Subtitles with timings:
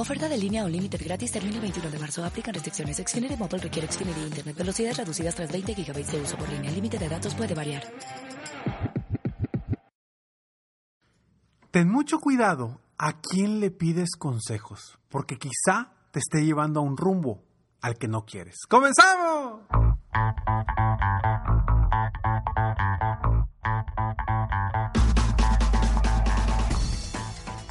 [0.00, 2.24] Oferta de línea Unlimited gratis termina el 21 de marzo.
[2.24, 2.96] Aplican restricciones.
[2.96, 4.56] Xfinity Mobile requiere Xfinity Internet.
[4.56, 6.70] Velocidades reducidas tras 20 GB de uso por línea.
[6.70, 7.82] El límite de datos puede variar.
[11.70, 16.96] Ten mucho cuidado a quién le pides consejos, porque quizá te esté llevando a un
[16.96, 17.44] rumbo
[17.82, 18.56] al que no quieres.
[18.70, 19.60] ¡Comenzamos!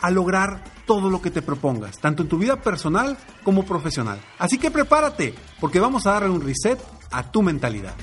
[0.00, 4.20] a lograr todo lo que te propongas, tanto en tu vida personal como profesional.
[4.38, 6.78] Así que prepárate, porque vamos a darle un reset
[7.10, 7.94] a tu mentalidad.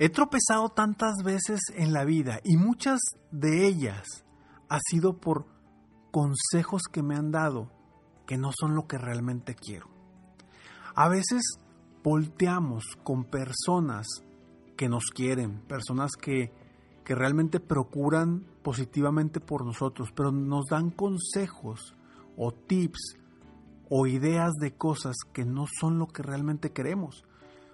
[0.00, 3.00] He tropezado tantas veces en la vida y muchas
[3.32, 4.24] de ellas
[4.68, 5.46] ha sido por
[6.12, 7.72] consejos que me han dado
[8.26, 9.88] que no son lo que realmente quiero.
[10.94, 11.42] A veces
[12.04, 14.06] volteamos con personas
[14.76, 16.52] que nos quieren, personas que
[17.08, 21.96] que realmente procuran positivamente por nosotros, pero nos dan consejos
[22.36, 23.16] o tips
[23.88, 27.24] o ideas de cosas que no son lo que realmente queremos.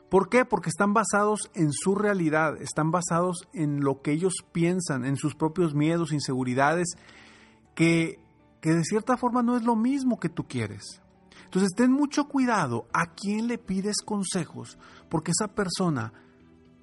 [0.09, 0.45] ¿Por qué?
[0.45, 5.35] Porque están basados en su realidad, están basados en lo que ellos piensan, en sus
[5.35, 6.91] propios miedos, inseguridades,
[7.75, 8.21] que,
[8.61, 11.03] que de cierta forma no es lo mismo que tú quieres.
[11.47, 14.79] Entonces ten mucho cuidado a quién le pides consejos,
[15.09, 16.13] porque esa persona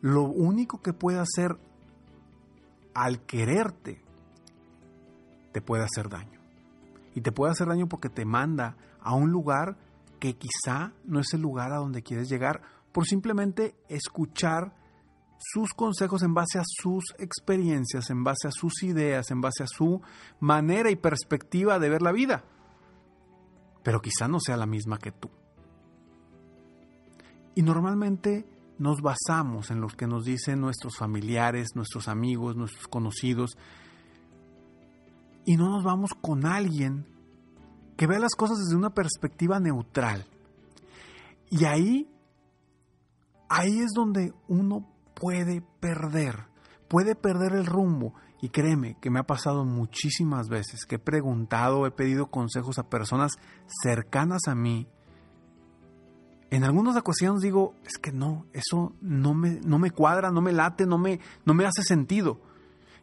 [0.02, 1.58] lo único que puede hacer
[2.94, 4.02] al quererte
[5.52, 6.40] te puede hacer daño.
[7.14, 9.78] Y te puede hacer daño porque te manda a un lugar
[10.20, 14.74] que quizá no es el lugar a donde quieres llegar por simplemente escuchar
[15.40, 19.68] sus consejos en base a sus experiencias, en base a sus ideas, en base a
[19.68, 20.02] su
[20.40, 22.44] manera y perspectiva de ver la vida.
[23.84, 25.30] Pero quizá no sea la misma que tú.
[27.56, 28.46] Y normalmente
[28.82, 33.56] nos basamos en lo que nos dicen nuestros familiares, nuestros amigos, nuestros conocidos,
[35.46, 37.06] y no nos vamos con alguien
[37.96, 40.26] que vea las cosas desde una perspectiva neutral.
[41.52, 42.10] Y ahí,
[43.50, 46.46] ahí es donde uno puede perder,
[46.88, 48.16] puede perder el rumbo.
[48.42, 52.90] Y créeme que me ha pasado muchísimas veces que he preguntado, he pedido consejos a
[52.90, 53.34] personas
[53.84, 54.88] cercanas a mí,
[56.52, 60.52] en algunas ocasiones digo, es que no, eso no me, no me cuadra, no me
[60.52, 62.42] late, no me, no me hace sentido.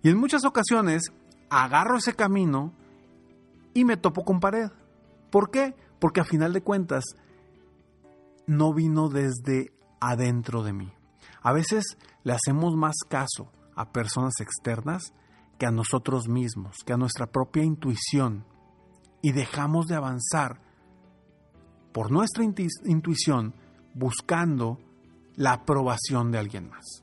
[0.02, 1.04] Y en muchas ocasiones
[1.48, 2.74] agarro ese camino
[3.72, 4.70] y me topo con pared.
[5.30, 5.74] ¿Por qué?
[5.98, 7.04] Porque a final de cuentas
[8.46, 10.92] no vino desde adentro de mí.
[11.40, 15.14] A veces le hacemos más caso a personas externas
[15.58, 18.44] que a nosotros mismos, que a nuestra propia intuición,
[19.22, 20.60] y dejamos de avanzar
[21.92, 23.54] por nuestra intuición
[23.94, 24.78] buscando
[25.36, 27.02] la aprobación de alguien más.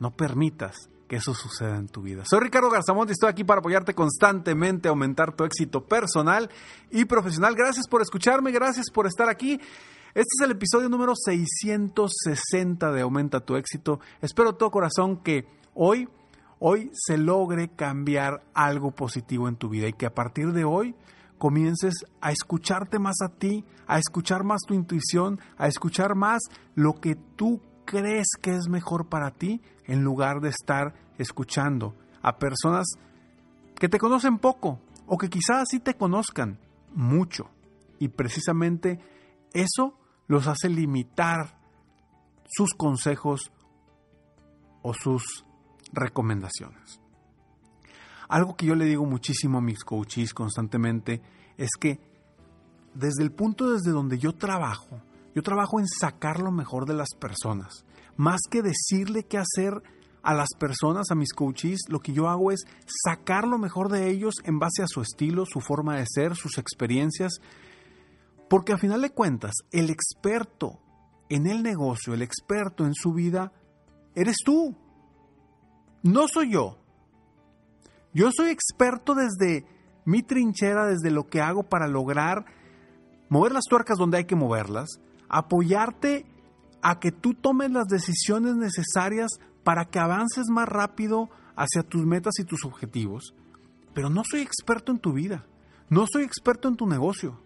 [0.00, 2.24] No permitas que eso suceda en tu vida.
[2.24, 6.48] Soy Ricardo Garzamont y estoy aquí para apoyarte constantemente, aumentar tu éxito personal
[6.90, 7.54] y profesional.
[7.54, 9.60] Gracias por escucharme, gracias por estar aquí.
[10.14, 14.00] Este es el episodio número 660 de Aumenta tu éxito.
[14.20, 16.08] Espero de todo corazón que hoy,
[16.58, 20.94] hoy se logre cambiar algo positivo en tu vida y que a partir de hoy
[21.42, 26.40] comiences a escucharte más a ti, a escuchar más tu intuición, a escuchar más
[26.76, 32.38] lo que tú crees que es mejor para ti, en lugar de estar escuchando a
[32.38, 32.86] personas
[33.74, 34.78] que te conocen poco
[35.08, 36.60] o que quizás sí te conozcan
[36.94, 37.50] mucho.
[37.98, 39.00] Y precisamente
[39.52, 39.98] eso
[40.28, 41.58] los hace limitar
[42.46, 43.50] sus consejos
[44.82, 45.44] o sus
[45.92, 47.01] recomendaciones.
[48.28, 51.20] Algo que yo le digo muchísimo a mis coaches constantemente
[51.56, 52.00] es que
[52.94, 55.00] desde el punto desde donde yo trabajo,
[55.34, 57.84] yo trabajo en sacar lo mejor de las personas.
[58.16, 59.82] Más que decirle qué hacer
[60.22, 62.64] a las personas, a mis coaches, lo que yo hago es
[63.04, 66.58] sacar lo mejor de ellos en base a su estilo, su forma de ser, sus
[66.58, 67.40] experiencias.
[68.48, 70.78] Porque a final de cuentas, el experto
[71.28, 73.52] en el negocio, el experto en su vida,
[74.14, 74.76] eres tú.
[76.02, 76.81] No soy yo.
[78.14, 79.66] Yo soy experto desde
[80.04, 82.44] mi trinchera, desde lo que hago para lograr
[83.32, 85.00] mover las tuercas donde hay que moverlas,
[85.30, 86.26] apoyarte
[86.82, 89.30] a que tú tomes las decisiones necesarias
[89.64, 93.34] para que avances más rápido hacia tus metas y tus objetivos.
[93.94, 95.46] Pero no soy experto en tu vida,
[95.88, 97.40] no soy experto en tu negocio.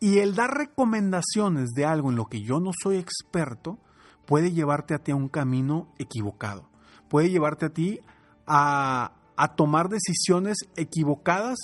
[0.00, 3.78] Y el dar recomendaciones de algo en lo que yo no soy experto
[4.26, 6.68] puede llevarte a ti a un camino equivocado.
[7.08, 8.00] Puede llevarte a ti
[8.46, 11.56] a, a tomar decisiones equivocadas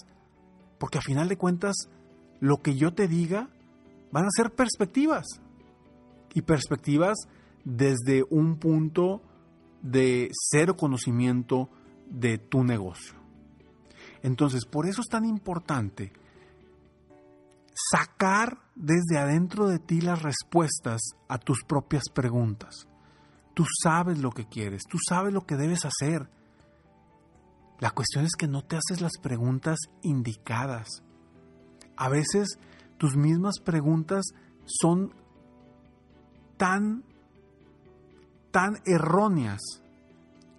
[0.78, 1.74] porque a final de cuentas
[2.40, 3.50] lo que yo te diga
[4.12, 5.24] van a ser perspectivas.
[6.34, 7.16] Y perspectivas
[7.64, 9.22] desde un punto
[9.82, 11.68] de cero conocimiento
[12.08, 13.14] de tu negocio.
[14.22, 16.12] Entonces, por eso es tan importante
[17.90, 22.86] sacar desde adentro de ti las respuestas a tus propias preguntas.
[23.52, 26.28] Tú sabes lo que quieres, tú sabes lo que debes hacer.
[27.80, 31.02] La cuestión es que no te haces las preguntas indicadas.
[31.96, 32.58] A veces
[32.98, 34.24] tus mismas preguntas
[34.64, 35.12] son
[36.56, 37.04] tan
[38.50, 39.60] tan erróneas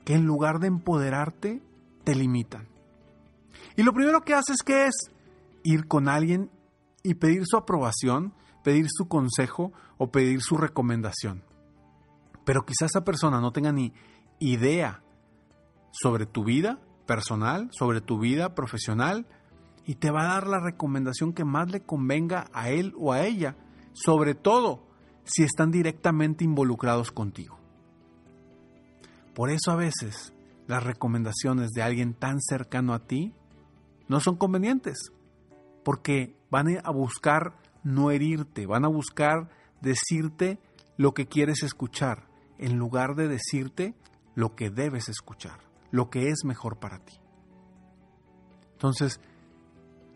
[0.03, 1.61] que en lugar de empoderarte,
[2.03, 2.67] te limitan.
[3.77, 4.93] Y lo primero que haces que es
[5.63, 6.51] ir con alguien
[7.03, 8.33] y pedir su aprobación,
[8.63, 11.43] pedir su consejo o pedir su recomendación.
[12.45, 13.93] Pero quizás esa persona no tenga ni
[14.39, 15.01] idea
[15.91, 19.25] sobre tu vida personal, sobre tu vida profesional,
[19.85, 23.25] y te va a dar la recomendación que más le convenga a él o a
[23.25, 23.55] ella,
[23.93, 24.87] sobre todo
[25.23, 27.57] si están directamente involucrados contigo.
[29.33, 30.33] Por eso a veces
[30.67, 33.33] las recomendaciones de alguien tan cercano a ti
[34.07, 35.11] no son convenientes,
[35.83, 39.49] porque van a buscar no herirte, van a buscar
[39.81, 40.59] decirte
[40.97, 43.93] lo que quieres escuchar, en lugar de decirte
[44.33, 45.59] lo que debes escuchar,
[45.95, 47.13] lo que es mejor para ti.
[48.73, 49.21] Entonces,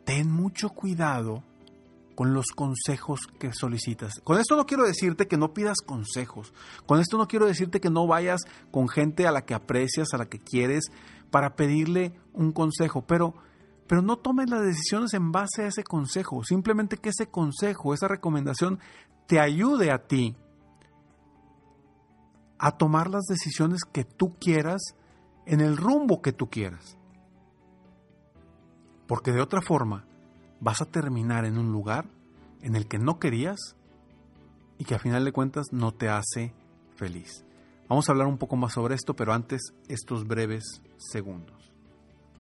[0.04, 1.44] ten mucho cuidado
[2.16, 4.20] con los consejos que solicitas.
[4.26, 6.54] Con esto no quiero decirte que no pidas consejos.
[6.86, 8.42] Con esto no quiero decirte que no vayas
[8.72, 10.92] con gente a la que aprecias, a la que quieres,
[11.32, 13.06] para pedirle un consejo.
[13.08, 13.36] Pero,
[13.88, 16.44] pero no tomes las decisiones en base a ese consejo.
[16.44, 18.80] Simplemente que ese consejo, esa recomendación,
[19.28, 20.36] te ayude a ti
[22.58, 24.82] a tomar las decisiones que tú quieras
[25.46, 26.98] en el rumbo que tú quieras.
[29.08, 30.06] Porque de otra forma,
[30.60, 32.06] vas a terminar en un lugar
[32.62, 33.76] en el que no querías
[34.78, 36.54] y que a final de cuentas no te hace
[36.96, 37.44] feliz.
[37.88, 41.59] Vamos a hablar un poco más sobre esto, pero antes estos breves segundos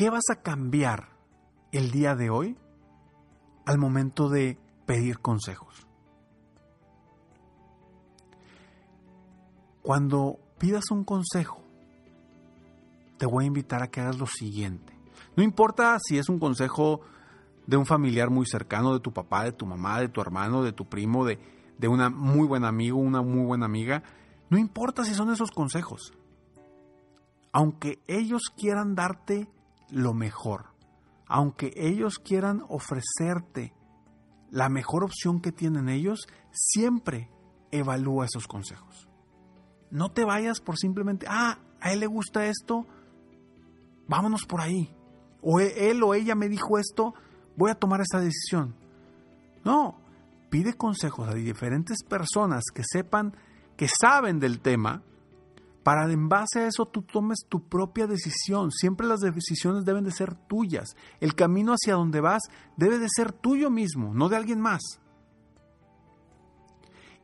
[0.00, 1.10] ¿Qué vas a cambiar
[1.72, 2.56] el día de hoy
[3.66, 5.86] al momento de pedir consejos?
[9.82, 11.60] Cuando pidas un consejo,
[13.18, 14.98] te voy a invitar a que hagas lo siguiente.
[15.36, 17.02] No importa si es un consejo
[17.66, 20.72] de un familiar muy cercano, de tu papá, de tu mamá, de tu hermano, de
[20.72, 21.38] tu primo, de,
[21.76, 24.02] de una muy buen amigo, una muy buena amiga.
[24.48, 26.14] No importa si son esos consejos.
[27.52, 29.46] Aunque ellos quieran darte
[29.92, 30.66] lo mejor,
[31.26, 33.72] aunque ellos quieran ofrecerte
[34.50, 37.30] la mejor opción que tienen ellos, siempre
[37.70, 39.08] evalúa esos consejos.
[39.90, 42.86] No te vayas por simplemente, ah, a él le gusta esto,
[44.08, 44.94] vámonos por ahí.
[45.42, 47.14] O él o ella me dijo esto,
[47.56, 48.74] voy a tomar esa decisión.
[49.64, 50.00] No,
[50.50, 53.36] pide consejos a diferentes personas que sepan,
[53.76, 55.02] que saben del tema,
[55.90, 58.70] para en base a eso tú tomes tu propia decisión.
[58.70, 60.94] Siempre las decisiones deben de ser tuyas.
[61.18, 62.42] El camino hacia donde vas
[62.76, 65.00] debe de ser tuyo mismo, no de alguien más.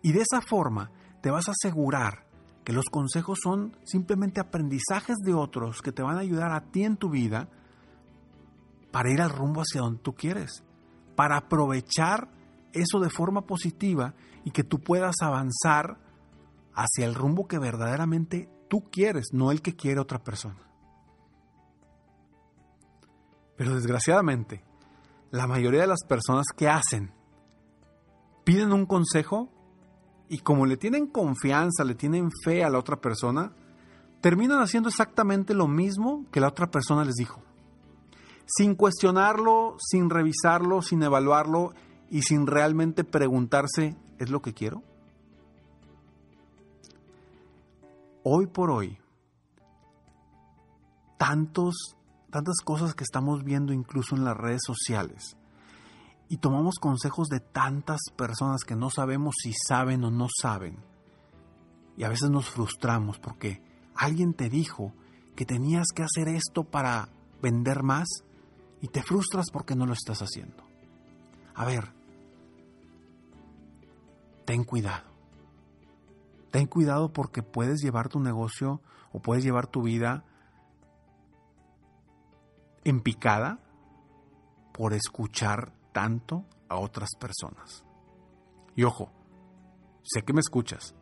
[0.02, 2.26] Y de esa forma te vas a asegurar
[2.64, 6.82] que los consejos son simplemente aprendizajes de otros que te van a ayudar a ti
[6.82, 7.48] en tu vida
[8.90, 10.64] para ir al rumbo hacia donde tú quieres,
[11.14, 12.32] para aprovechar
[12.72, 16.00] eso de forma positiva y que tú puedas avanzar
[16.74, 20.60] hacia el rumbo que verdaderamente tú quieres, no el que quiere otra persona.
[23.56, 24.64] Pero desgraciadamente,
[25.30, 27.12] la mayoría de las personas que hacen,
[28.44, 29.50] piden un consejo
[30.28, 33.52] y como le tienen confianza, le tienen fe a la otra persona,
[34.20, 37.42] terminan haciendo exactamente lo mismo que la otra persona les dijo.
[38.46, 41.72] Sin cuestionarlo, sin revisarlo, sin evaluarlo
[42.10, 44.82] y sin realmente preguntarse, ¿es lo que quiero?
[48.28, 48.98] Hoy por hoy,
[51.16, 51.96] tantos,
[52.28, 55.36] tantas cosas que estamos viendo incluso en las redes sociales,
[56.28, 60.76] y tomamos consejos de tantas personas que no sabemos si saben o no saben,
[61.96, 63.62] y a veces nos frustramos porque
[63.94, 64.92] alguien te dijo
[65.36, 67.08] que tenías que hacer esto para
[67.40, 68.08] vender más,
[68.80, 70.64] y te frustras porque no lo estás haciendo.
[71.54, 71.92] A ver,
[74.44, 75.15] ten cuidado
[76.56, 78.80] ten cuidado porque puedes llevar tu negocio
[79.12, 80.24] o puedes llevar tu vida
[82.82, 83.60] en picada
[84.72, 87.84] por escuchar tanto a otras personas.
[88.74, 89.12] Y ojo,
[90.02, 90.94] sé que me escuchas,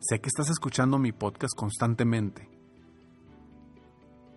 [0.00, 2.50] sé que estás escuchando mi podcast constantemente.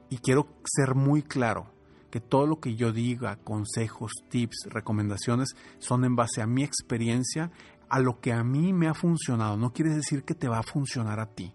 [0.09, 1.73] Y quiero ser muy claro
[2.09, 7.51] que todo lo que yo diga, consejos, tips, recomendaciones, son en base a mi experiencia
[7.93, 9.55] a lo que a mí me ha funcionado.
[9.55, 11.53] No quiere decir que te va a funcionar a ti.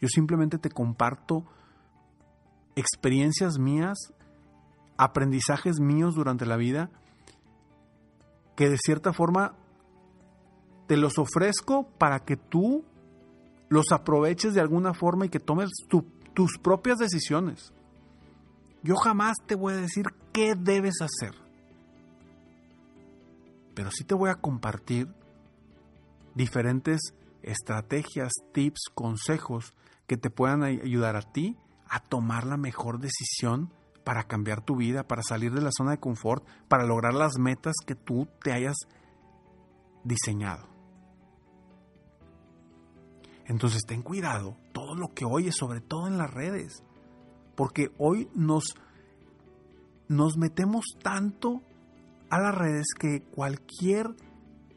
[0.00, 1.46] Yo simplemente te comparto
[2.76, 3.98] experiencias mías,
[4.96, 6.90] aprendizajes míos durante la vida,
[8.54, 9.56] que de cierta forma
[10.86, 12.84] te los ofrezco para que tú
[13.68, 17.72] los aproveches de alguna forma y que tomes tus propias decisiones.
[18.84, 21.34] Yo jamás te voy a decir qué debes hacer,
[23.74, 25.08] pero sí te voy a compartir
[26.34, 27.00] diferentes
[27.42, 29.74] estrategias, tips, consejos
[30.06, 31.56] que te puedan ayudar a ti
[31.88, 33.72] a tomar la mejor decisión
[34.04, 37.74] para cambiar tu vida, para salir de la zona de confort, para lograr las metas
[37.86, 38.76] que tú te hayas
[40.04, 40.68] diseñado.
[43.46, 46.82] Entonces ten cuidado todo lo que oyes, sobre todo en las redes,
[47.54, 48.74] porque hoy nos,
[50.08, 51.62] nos metemos tanto
[52.30, 54.14] a las redes que cualquier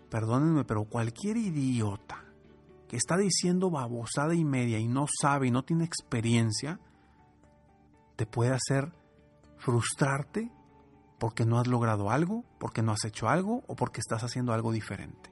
[0.10, 2.24] perdónenme, pero cualquier idiota
[2.88, 6.80] que está diciendo babosada y media y no sabe y no tiene experiencia,
[8.16, 8.94] te puede hacer
[9.58, 10.52] frustrarte
[11.20, 14.72] porque no has logrado algo, porque no has hecho algo o porque estás haciendo algo
[14.72, 15.32] diferente.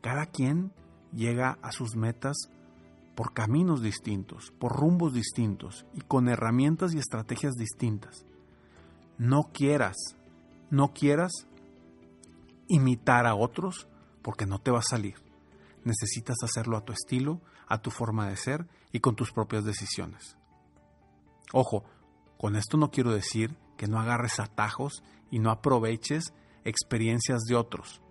[0.00, 0.72] Cada quien
[1.12, 2.36] llega a sus metas
[3.14, 8.24] por caminos distintos, por rumbos distintos y con herramientas y estrategias distintas.
[9.18, 9.96] No quieras,
[10.70, 11.46] no quieras
[12.70, 13.88] imitar a otros
[14.22, 15.16] porque no te va a salir.
[15.84, 20.36] Necesitas hacerlo a tu estilo, a tu forma de ser y con tus propias decisiones.
[21.52, 21.84] Ojo,
[22.38, 26.32] con esto no quiero decir que no agarres atajos y no aproveches
[26.64, 28.02] experiencias de otros,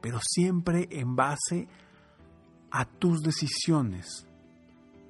[0.00, 1.68] pero siempre en base
[2.70, 4.26] a tus decisiones.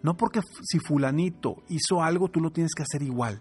[0.03, 3.41] No porque si fulanito hizo algo, tú lo tienes que hacer igual.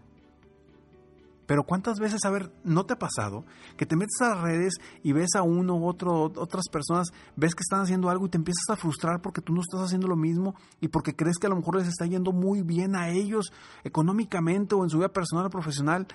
[1.51, 3.43] Pero cuántas veces, a ver, ¿no te ha pasado
[3.75, 7.55] que te metes a las redes y ves a uno u otro, otras personas, ves
[7.55, 10.15] que están haciendo algo y te empiezas a frustrar porque tú no estás haciendo lo
[10.15, 13.51] mismo y porque crees que a lo mejor les está yendo muy bien a ellos
[13.83, 16.07] económicamente o en su vida personal o profesional?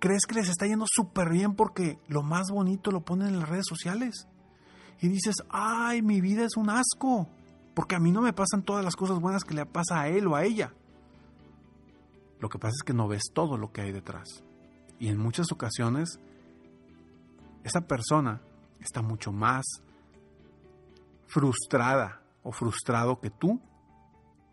[0.00, 3.48] ¿Crees que les está yendo súper bien porque lo más bonito lo ponen en las
[3.48, 4.28] redes sociales?
[5.00, 7.30] Y dices, ay, mi vida es un asco,
[7.72, 10.26] porque a mí no me pasan todas las cosas buenas que le pasa a él
[10.26, 10.74] o a ella.
[12.42, 14.42] Lo que pasa es que no ves todo lo que hay detrás.
[14.98, 16.18] Y en muchas ocasiones,
[17.62, 18.42] esa persona
[18.80, 19.64] está mucho más
[21.28, 23.60] frustrada o frustrado que tú,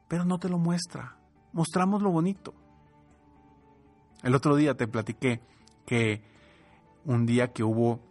[0.07, 1.17] pero no te lo muestra.
[1.51, 2.53] Mostramos lo bonito.
[4.21, 5.41] El otro día te platiqué
[5.87, 6.21] que
[7.05, 8.01] un día que hubo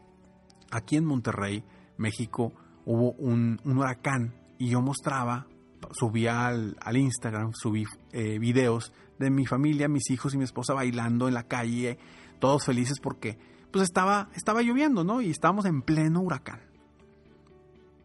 [0.73, 1.63] aquí en Monterrey,
[1.99, 2.53] México,
[2.85, 5.47] hubo un, huracán y yo mostraba,
[5.93, 11.29] subía al, Instagram, subí eh, videos de mi familia, mis hijos y mi esposa bailando
[11.29, 11.99] en la calle,
[12.39, 13.39] todos felices porque
[13.71, 15.21] pues estaba, estaba lloviendo, ¿no?
[15.21, 16.61] Y estábamos en pleno huracán.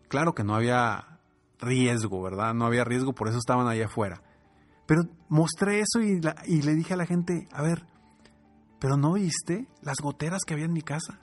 [0.09, 1.19] Claro que no había
[1.59, 2.53] riesgo, ¿verdad?
[2.53, 4.21] No había riesgo, por eso estaban allá afuera.
[4.85, 6.19] Pero mostré eso y,
[6.61, 7.85] le dije a la gente, a ver,
[8.79, 11.19] ¿pero no viste las goteras que había en mi casa?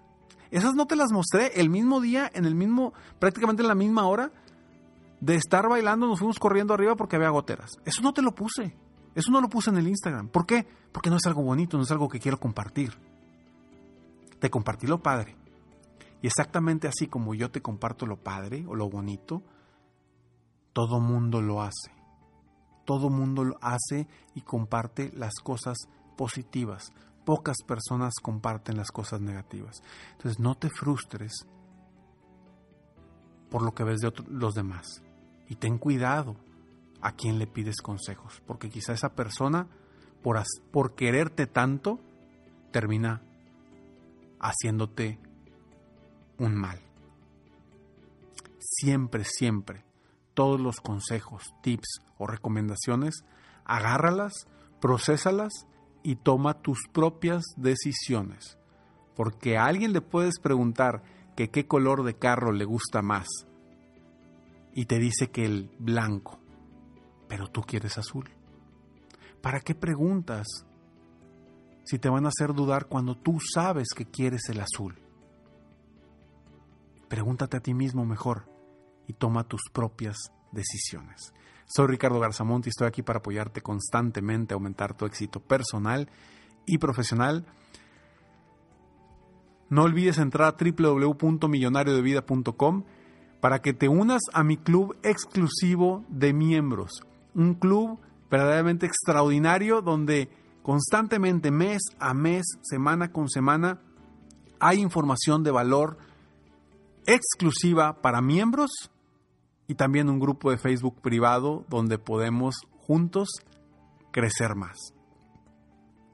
[0.50, 4.06] Esas no te las mostré el mismo día, en el mismo, prácticamente en la misma
[4.06, 4.32] hora
[5.20, 7.70] de estar bailando, nos fuimos corriendo arriba porque había goteras.
[7.85, 8.75] Eso no te lo puse.
[9.14, 10.29] Eso no lo puse en el Instagram.
[10.29, 10.67] ¿Por qué?
[10.93, 12.93] Porque no es algo bonito, no es algo que quiero compartir.
[14.38, 15.37] Te compartí lo padre.
[16.23, 19.43] Y exactamente así como yo te comparto lo padre o lo bonito,
[20.73, 21.90] todo mundo lo hace.
[22.85, 25.76] Todo mundo lo hace y comparte las cosas
[26.17, 26.93] positivas.
[27.25, 29.83] Pocas personas comparten las cosas negativas.
[30.12, 31.47] Entonces no te frustres
[33.50, 35.02] por lo que ves de los demás.
[35.49, 36.37] Y ten cuidado
[37.02, 39.67] a quién le pides consejos, porque quizá esa persona,
[40.23, 42.00] por, por quererte tanto,
[42.73, 43.23] termina
[44.39, 45.19] haciéndote
[46.39, 46.80] un mal.
[48.58, 49.84] Siempre, siempre,
[50.34, 53.25] todos los consejos, tips o recomendaciones,
[53.65, 54.47] agárralas,
[54.80, 55.67] procesalas
[56.02, 58.58] y toma tus propias decisiones.
[59.15, 61.02] Porque a alguien le puedes preguntar
[61.36, 63.26] que qué color de carro le gusta más
[64.75, 66.40] y te dice que el blanco
[67.30, 68.28] pero tú quieres azul.
[69.40, 70.49] ¿Para qué preguntas
[71.84, 74.99] si te van a hacer dudar cuando tú sabes que quieres el azul?
[77.08, 78.50] Pregúntate a ti mismo mejor
[79.06, 80.16] y toma tus propias
[80.50, 81.32] decisiones.
[81.66, 86.10] Soy Ricardo Garzamont y estoy aquí para apoyarte constantemente a aumentar tu éxito personal
[86.66, 87.47] y profesional.
[89.69, 92.82] No olvides entrar a www.millonariodevida.com
[93.40, 97.99] para que te unas a mi club exclusivo de miembros un club
[98.30, 100.30] verdaderamente extraordinario donde
[100.62, 103.80] constantemente, mes a mes, semana con semana,
[104.58, 105.99] hay información de valor
[107.06, 108.71] exclusiva para miembros
[109.66, 113.28] y también un grupo de Facebook privado donde podemos juntos
[114.12, 114.76] crecer más.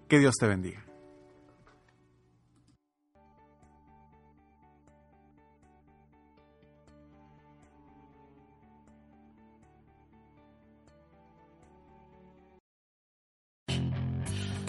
[0.07, 0.83] Que Dios te bendiga.